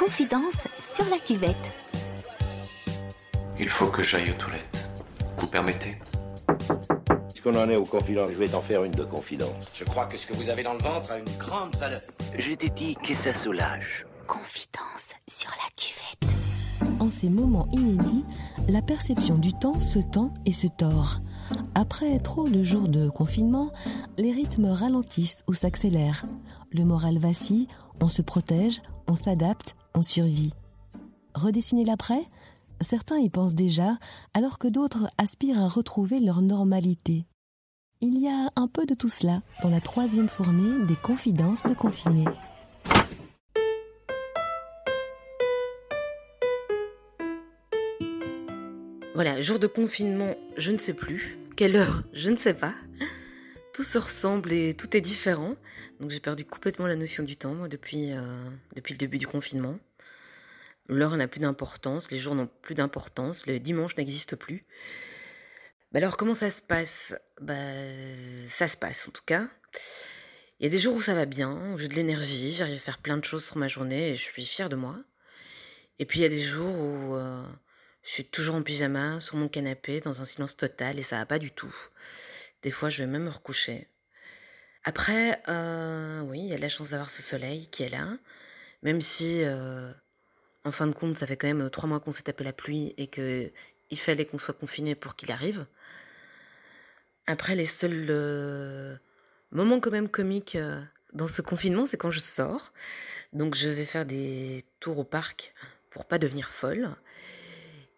[0.00, 1.74] Confidence sur la cuvette.
[3.58, 4.88] Il faut que j'aille aux toilettes.
[5.36, 5.98] Vous permettez?
[7.28, 9.52] Puisqu'on en est aux confidences, je vais t'en faire une de confidence.
[9.74, 12.00] Je crois que ce que vous avez dans le ventre a une grande valeur.
[12.34, 14.06] Je t'ai dit que ça soulage.
[14.26, 16.98] Confidence sur la cuvette.
[16.98, 18.24] En ces moments inédits,
[18.68, 21.18] la perception du temps se tend et se tord.
[21.74, 23.70] Après trop de jours de confinement,
[24.16, 26.24] les rythmes ralentissent ou s'accélèrent.
[26.72, 27.68] Le moral vacille,
[28.00, 30.52] on se protège, on s'adapte, on survit.
[31.34, 32.22] Redessiner l'après
[32.82, 33.98] Certains y pensent déjà,
[34.32, 37.26] alors que d'autres aspirent à retrouver leur normalité.
[38.00, 41.74] Il y a un peu de tout cela dans la troisième fournée des confidences de
[41.74, 42.24] confinés.
[49.14, 51.36] Voilà, jour de confinement, je ne sais plus.
[51.56, 52.72] Quelle heure, je ne sais pas.
[53.80, 55.56] Tout se ressemble et tout est différent.
[56.00, 59.26] Donc j'ai perdu complètement la notion du temps, moi, depuis, euh, depuis le début du
[59.26, 59.78] confinement.
[60.86, 64.66] L'heure n'a plus d'importance, les jours n'ont plus d'importance, le dimanche n'existe plus.
[65.92, 67.14] Bah alors comment ça se passe?
[67.40, 67.54] Bah,
[68.50, 69.48] Ça se passe en tout cas.
[70.58, 72.80] Il y a des jours où ça va bien, où j'ai de l'énergie, j'arrive à
[72.80, 74.98] faire plein de choses sur ma journée et je suis fière de moi.
[75.98, 77.42] Et puis il y a des jours où euh,
[78.02, 81.24] je suis toujours en pyjama, sur mon canapé, dans un silence total et ça va
[81.24, 81.74] pas du tout.
[82.62, 83.88] Des fois je vais même me recoucher.
[84.84, 88.16] Après, euh, oui, il y a la chance d'avoir ce soleil qui est là,
[88.82, 89.42] même si...
[89.44, 89.92] Euh,
[90.64, 92.94] en fin de compte, ça fait quand même trois mois qu'on s'est tapé la pluie
[92.98, 93.50] et que
[93.90, 95.66] il fallait qu'on soit confiné pour qu'il arrive.
[97.26, 98.96] Après, les seuls euh,
[99.50, 100.80] moments quand même comiques euh,
[101.12, 102.72] dans ce confinement, c'est quand je sors.
[103.32, 105.54] Donc, je vais faire des tours au parc
[105.90, 106.90] pour pas devenir folle.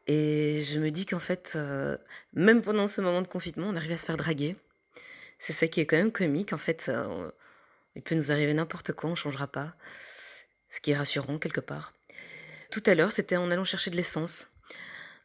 [0.06, 1.97] Et je me dis qu'en fait, euh,
[2.33, 4.56] même pendant ce moment de confinement, on arrive à se faire draguer.
[5.39, 6.53] C'est ça qui est quand même comique.
[6.53, 6.91] En fait,
[7.97, 9.75] il peut nous arriver n'importe quoi, on changera pas.
[10.70, 11.92] Ce qui est rassurant quelque part.
[12.70, 14.50] Tout à l'heure, c'était en allant chercher de l'essence.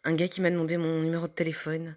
[0.04, 1.96] Un gars qui m'a demandé mon numéro de téléphone,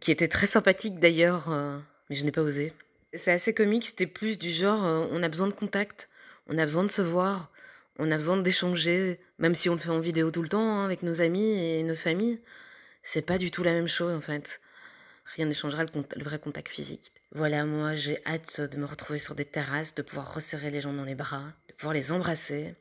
[0.00, 1.78] qui était très sympathique d'ailleurs, euh,
[2.10, 2.74] mais je n'ai pas osé.
[3.14, 6.10] C'est assez comique, c'était plus du genre euh, on a besoin de contact,
[6.48, 7.50] on a besoin de se voir,
[7.98, 10.84] on a besoin d'échanger, même si on le fait en vidéo tout le temps hein,
[10.84, 12.40] avec nos amis et nos familles.
[13.02, 14.60] C'est pas du tout la même chose en fait.
[15.36, 17.12] Rien n'échangera le, le, vrai contact physique.
[17.32, 20.92] Voilà, moi j'ai hâte de me retrouver sur des terrasses, de pouvoir resserrer les gens
[20.92, 22.74] dans les bras, de pouvoir les embrasser,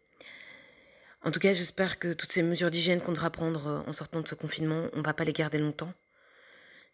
[1.24, 4.22] en tout cas, j'espère que toutes ces mesures d'hygiène qu'on devra prendre euh, en sortant
[4.22, 5.94] de ce confinement, on va pas les garder longtemps.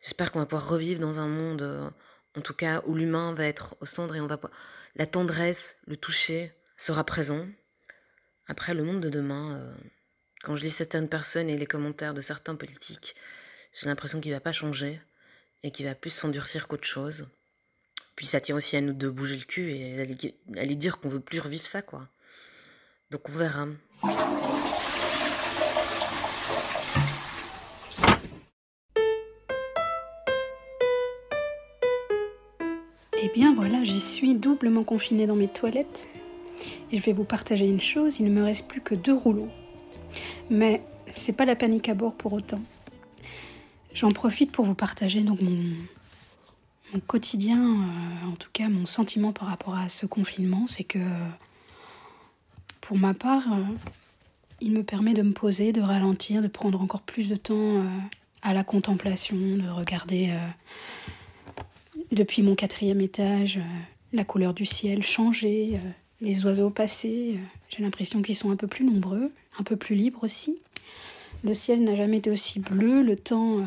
[0.01, 1.89] J'espère qu'on va pouvoir revivre dans un monde, euh,
[2.37, 4.39] en tout cas, où l'humain va être au centre et on va
[4.95, 7.47] la tendresse, le toucher sera présent.
[8.49, 9.75] Après, le monde de demain, euh,
[10.41, 13.15] quand je lis certaines personnes et les commentaires de certains politiques,
[13.73, 15.01] j'ai l'impression qu'il va pas changer
[15.63, 17.27] et qu'il va plus s'endurcir qu'autre chose.
[18.15, 19.97] Puis ça tient aussi à nous de bouger le cul et
[20.47, 22.07] d'aller dire qu'on veut plus revivre ça, quoi.
[23.11, 23.67] Donc on verra.
[33.21, 36.07] Eh bien voilà, j'y suis doublement confinée dans mes toilettes.
[36.91, 39.49] Et je vais vous partager une chose, il ne me reste plus que deux rouleaux.
[40.49, 40.81] Mais
[41.15, 42.61] c'est pas la panique à bord pour autant.
[43.93, 45.73] J'en profite pour vous partager donc mon,
[47.07, 50.99] quotidien, euh, en tout cas mon sentiment par rapport à ce confinement, c'est que
[52.79, 53.63] pour ma part, euh,
[54.61, 57.83] il me permet de me poser, de ralentir, de prendre encore plus de temps euh,
[58.43, 60.31] à la contemplation, de regarder
[62.11, 63.59] depuis mon quatrième étage
[64.13, 65.79] la couleur du ciel changer,
[66.21, 67.39] les oiseaux passer.
[67.69, 70.57] J'ai l'impression qu'ils sont un peu plus nombreux, un peu plus libres aussi.
[71.43, 73.63] Le ciel n'a jamais été aussi bleu, le temps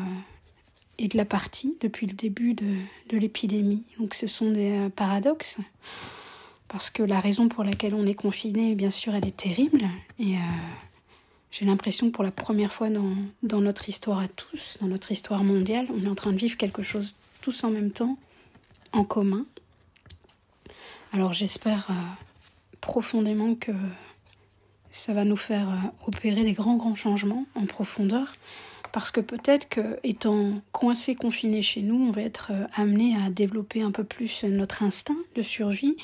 [0.97, 3.83] est de la partie depuis le début de, l'épidémie.
[3.99, 5.57] Donc ce sont des paradoxes
[6.71, 9.83] parce que la raison pour laquelle on est confiné, bien sûr, elle est terrible.
[10.19, 10.39] Et euh,
[11.51, 15.43] j'ai l'impression que pour la première fois dans, notre histoire à tous, dans notre histoire
[15.43, 18.17] mondiale, on est en train de vivre quelque chose tous en même temps,
[18.93, 19.45] en commun.
[21.11, 21.93] Alors j'espère euh,
[22.81, 23.71] profondément que
[24.91, 28.31] ça va nous faire euh, opérer des grands, grands changements en profondeur
[28.91, 33.29] parce que peut-être que étant coincé, confiné chez nous, on va être euh, amené à
[33.29, 35.95] développer un peu plus notre instinct de survie,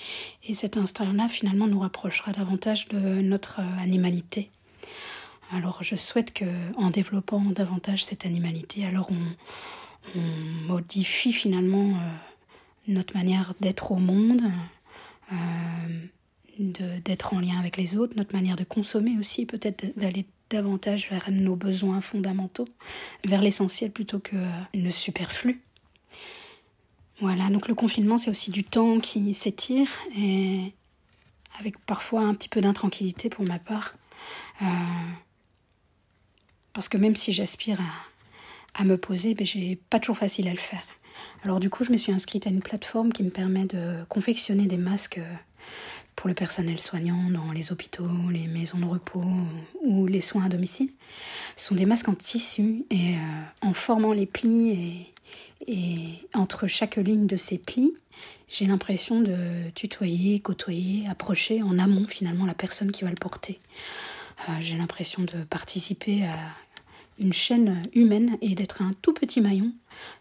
[0.48, 4.50] et cet instinct-là finalement nous rapprochera davantage de notre euh, animalité.
[5.52, 6.46] Alors je souhaite que,
[6.78, 9.34] en développant davantage cette animalité, alors on,
[10.68, 12.00] modifie finalement
[12.88, 14.42] notre manière d'être au monde,
[16.60, 21.30] d'être en lien avec les autres, notre manière de consommer aussi, peut-être d'aller davantage vers
[21.32, 22.68] nos besoins fondamentaux,
[23.26, 24.36] vers l'essentiel plutôt que
[24.74, 25.62] le superflu.
[27.20, 30.74] Voilà, donc le confinement, c'est aussi du temps qui s'étire et
[31.60, 33.96] avec parfois un petit peu d'intranquillité pour ma part.
[34.62, 34.66] Euh,
[36.74, 37.80] parce que même si j'aspire
[38.76, 40.84] à, me poser, ben, j'ai pas toujours facile à le faire.
[41.44, 44.68] Alors du coup, je me suis inscrite à une plateforme qui me permet de confectionner
[44.68, 45.20] des masques
[46.18, 49.24] pour le personnel soignant dans les hôpitaux, les maisons de repos
[49.84, 50.90] ou les soins à domicile.
[51.56, 56.98] Sont des masques en tissu et euh, en formant les plis et, et entre chaque
[56.98, 57.94] ligne de ces plis,
[58.50, 63.60] j'ai l'impression de tutoyer, côtoyer, approcher en amont finalement la personne qui va le porter.
[64.50, 66.36] Euh, j'ai l'impression de participer à
[67.20, 69.72] une chaîne humaine et d'être un tout petit maillon,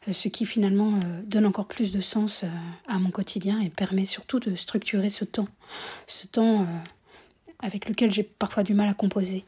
[0.09, 2.49] euh, ce qui finalement euh, donne encore plus de sens euh,
[2.89, 5.49] à mon quotidien et permet surtout de structurer ce temps,
[6.07, 6.67] ce temps
[7.61, 9.45] avec lequel j'ai parfois du mal à composer.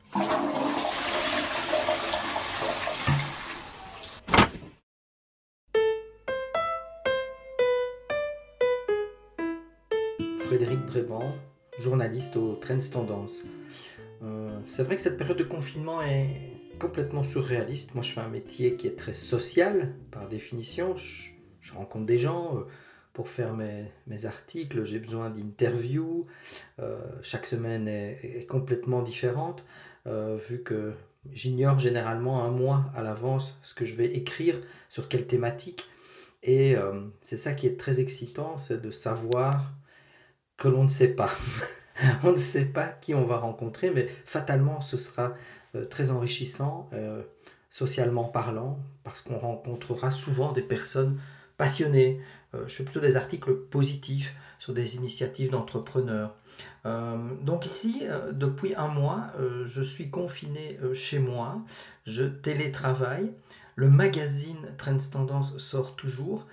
[10.41, 11.23] Frédéric Bréban,
[11.79, 13.43] journaliste au Trends Tendance.
[14.65, 17.95] c'est vrai que cette période de confinement est complètement surréaliste.
[17.95, 20.97] Moi, je fais un métier qui est très social, par définition.
[20.97, 22.57] Je, rencontre des gens.
[22.57, 22.61] Euh,
[23.13, 26.27] pour faire mes, articles, j'ai besoin d'interviews.
[26.79, 29.65] Euh, chaque semaine est, complètement différente,
[30.07, 30.93] euh, vu que
[31.33, 35.89] j'ignore généralement un mois à l'avance ce que je vais écrire, sur quelle thématique.
[36.45, 36.77] Et
[37.21, 39.73] c'est ça qui est très excitant, c'est de savoir
[40.57, 41.33] que l'on ne sait pas.
[42.23, 45.35] on ne sait pas qui on va rencontrer, mais fatalement, ce sera
[45.91, 47.23] très enrichissant, euh,
[47.71, 51.19] socialement parlant, parce qu'on rencontrera souvent des personnes
[51.57, 52.21] passionnées.
[52.55, 56.35] Euh, je fais plutôt des articles positifs sur des initiatives d'entrepreneurs.
[57.43, 59.31] donc ici, depuis un mois,
[59.67, 61.63] je suis confiné chez moi,
[62.07, 63.31] je télétravaille.
[63.77, 66.47] Le magazine Trends Tendance sort toujours.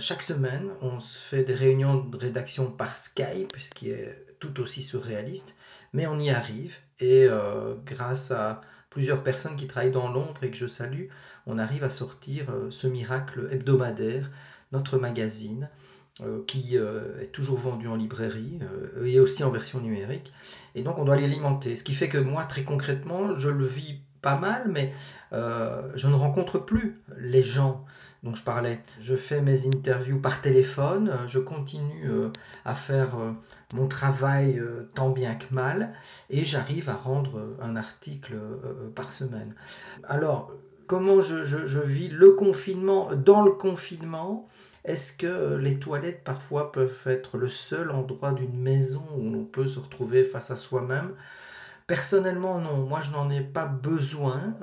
[0.00, 4.60] chaque semaine, on se fait des réunions de rédaction par Skype, ce qui est tout
[4.60, 5.54] aussi surréaliste,
[5.92, 6.76] mais on y arrive.
[7.00, 8.60] Et euh, grâce à
[8.90, 11.06] plusieurs personnes qui travaillent dans l'ombre et que je salue,
[11.46, 14.30] on arrive à sortir euh, ce miracle hebdomadaire,
[14.72, 15.68] notre magazine,
[16.22, 18.60] euh, qui est toujours vendu en librairie
[19.04, 20.32] et aussi en version numérique.
[20.74, 21.76] Et donc on doit l'alimenter.
[21.76, 24.92] Ce qui fait que moi, très concrètement, je le vis pas mal, mais
[25.32, 27.84] je ne rencontre plus les gens
[28.34, 28.80] je parlais.
[29.00, 32.10] Je fais mes interviews par téléphone, je continue
[32.64, 33.16] à faire
[33.74, 35.92] mon travail euh, tant bien que mal,
[36.30, 39.54] et j'arrive à rendre euh, un article euh, par semaine.
[40.04, 40.52] Alors,
[40.86, 43.10] comment je, vis le confinement?
[43.12, 44.48] Dans le confinement
[44.84, 49.66] Est-ce que les toilettes parfois peuvent être le seul endroit d'une maison où l'on peut
[49.66, 51.12] se retrouver face à soi-même?
[51.86, 52.78] Personnellement, non.
[52.78, 54.54] Moi, je n'en ai pas besoin.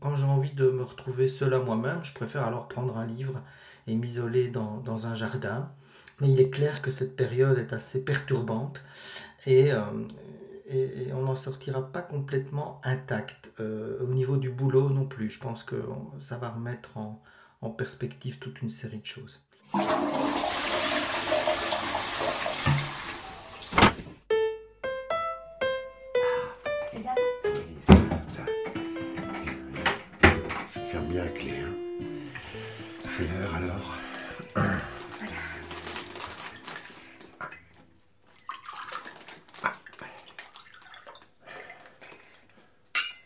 [0.00, 3.40] quand j'ai envie de me retrouver seul à moi-même, je préfère alors prendre un livre
[3.86, 5.70] et m'isoler dans un jardin.
[6.20, 8.82] Mais il est clair que cette période est assez perturbante
[9.46, 9.80] et, euh,
[11.14, 13.52] on n'en sortira pas complètement intact.
[13.60, 15.30] Euh, au niveau du boulot non plus.
[15.30, 15.76] Je pense que
[16.20, 17.22] ça va remettre en,
[17.62, 19.40] en perspective toute une série de choses.
[33.18, 33.96] C'est l'heure alors.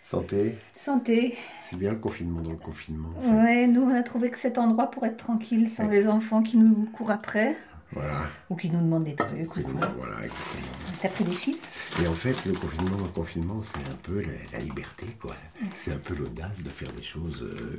[0.02, 0.56] Santé.
[0.78, 1.36] Santé.
[1.68, 3.10] C'est bien le confinement dans le confinement.
[3.22, 6.56] Ouais, nous on a trouvé que cet endroit pour être tranquille sans les enfants qui
[6.56, 7.54] nous courent après.
[7.94, 8.30] Voilà.
[8.48, 9.30] Ou qui nous demandent des trucs.
[9.30, 10.92] Voilà, exactement.
[11.00, 11.70] T'as pris des chips?
[12.02, 14.22] Et en fait, le confinement le confinement, c'est un peu
[14.52, 15.34] la, liberté, quoi.
[15.76, 17.42] C'est un peu l'audace de faire des choses.
[17.42, 17.78] Euh,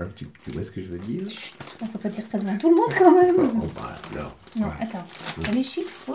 [0.00, 1.26] hein, tu, vois ce que je veux dire?
[1.80, 3.34] On peut pas dire ça devant tout le monde quand même.
[3.64, 3.94] Oh, bah,
[4.56, 5.04] non, attends.
[5.40, 6.06] T'as les chips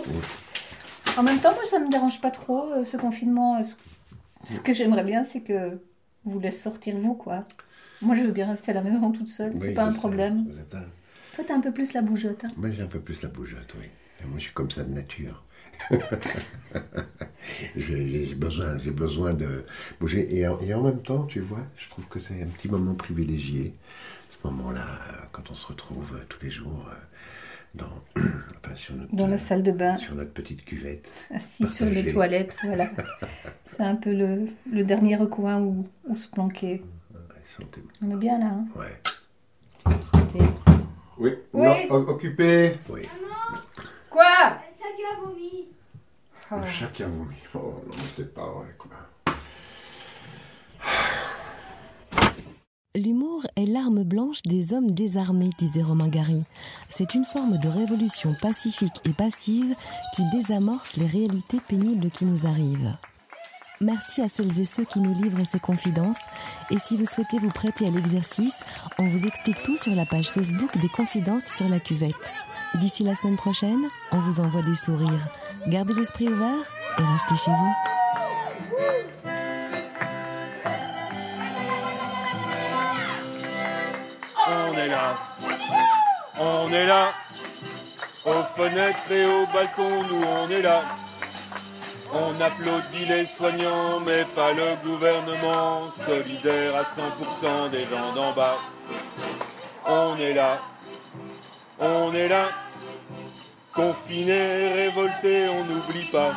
[1.16, 3.60] En même temps, moi ça me dérange pas trop euh, ce confinement.
[4.44, 5.80] Ce que j'aimerais bien, c'est que
[6.24, 7.44] vous laisse sortir vous, quoi.
[8.02, 10.46] Moi, je veux bien rester à la maison toute seule, c'est pas un problème.
[11.34, 12.44] Toi, t'as un peu plus la bougeotte.
[12.44, 12.50] Hein.
[12.56, 13.86] Moi, j'ai un peu plus la bougeotte, oui.
[14.26, 15.44] moi, je suis comme ça de nature.
[17.76, 19.64] j'ai besoin, j'ai besoin de
[19.98, 20.36] bouger.
[20.36, 22.94] Et en, et en, même temps, tu vois, je trouve que c'est un petit moment
[22.94, 23.74] privilégié,
[24.28, 26.94] ce moment-là, euh, quand on se retrouve euh, tous les jours euh,
[27.74, 28.22] dans,
[28.76, 29.98] sur notre, dans la salle de bain.
[29.98, 31.10] Sur notre petite cuvette.
[31.30, 32.90] Assis sur les toilettes, voilà.
[33.66, 36.82] C'est un peu le, le, dernier recoin où, où se planquer.
[38.02, 38.46] On est bien là.
[38.46, 39.92] Hein ouais.
[40.12, 40.38] Santé.
[41.20, 41.34] Oui.
[41.52, 41.86] oui.
[41.90, 42.78] Non, occupé.
[42.88, 43.02] Oui.
[44.08, 44.24] Quoi?
[44.24, 45.68] Le chat qui a vomi.
[46.50, 47.36] Le chat qui a vomi.
[47.54, 48.90] Oh non, c'est pas vrai quoi.
[52.96, 56.42] L'humour est l'arme blanche des hommes désarmés, disait Romain Gary.
[56.88, 59.76] C'est une forme de révolution pacifique et passive
[60.16, 62.96] qui désamorce les réalités pénibles qui nous arrivent.
[63.82, 66.20] Merci à celles et ceux qui nous livrent ces confidences.
[66.70, 68.62] Et si vous souhaitez vous prêter à l'exercice,
[68.98, 72.30] on vous explique tout sur la page Facebook des confidences sur la cuvette.
[72.74, 75.28] D'ici la semaine prochaine, on vous envoie des sourires.
[75.66, 76.62] Gardez l'esprit ouvert
[76.98, 77.74] et restez chez vous.
[84.46, 85.14] On est là,
[86.38, 87.08] on est là,
[88.26, 90.82] aux fenêtres et au balcon, nous on est là.
[92.12, 98.58] On applaudit les soignants, mais pas le gouvernement, solidaire à 100% des gens d'en bas.
[99.86, 100.58] On est là,
[101.78, 102.48] on est là,
[103.74, 106.32] confinés, révoltés, on n'oublie pas.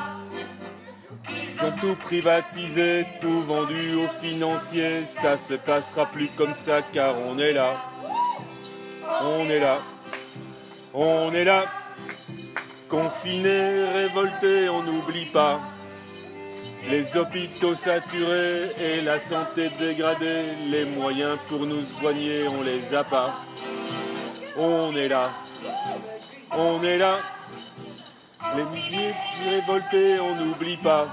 [1.30, 7.16] Ils ont tout privatisé, tout vendu aux financiers, ça se passera plus comme ça car
[7.28, 7.74] on est là.
[9.24, 9.78] On est là,
[10.94, 11.66] on est là,
[12.94, 15.58] confinés, révoltés, on n'oublie pas.
[16.92, 23.04] Les hôpitaux saturés et la santé dégradée, les moyens pour nous soigner, on les a
[23.04, 23.34] pas.
[24.60, 25.28] On est là,
[26.52, 27.16] on est là,
[28.56, 29.16] les milliers
[29.50, 31.08] révoltés, on n'oublie pas.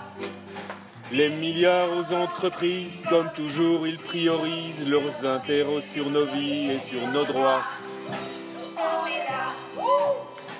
[1.12, 7.08] Les milliards aux entreprises, comme toujours, ils priorisent leurs intérêts sur nos vies et sur
[7.08, 7.62] nos droits.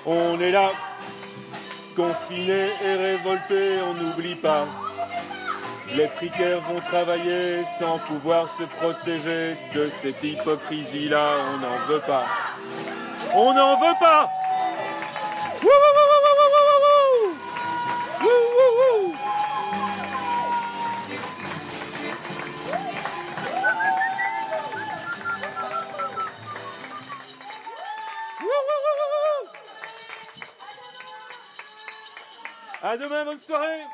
[0.07, 0.71] On est là,
[1.95, 4.65] confinés et révoltés, on n'oublie pas.
[5.95, 12.25] Les précaires vont travailler sans pouvoir se protéger de cette hypocrisie-là, on n'en veut pas.
[13.33, 14.29] On n'en veut pas
[32.91, 33.85] À demain, bonne soirée